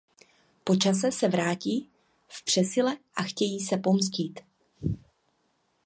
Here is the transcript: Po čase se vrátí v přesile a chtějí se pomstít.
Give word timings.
Po 0.63 0.75
čase 0.75 1.11
se 1.11 1.27
vrátí 1.27 1.89
v 2.27 2.43
přesile 2.45 2.97
a 3.15 3.23
chtějí 3.23 3.59
se 3.59 3.77
pomstít. 3.77 4.39